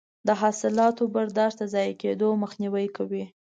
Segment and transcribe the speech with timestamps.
[0.27, 3.23] د حاصلاتو برداشت د ضایع کیدو مخنیوی کوي.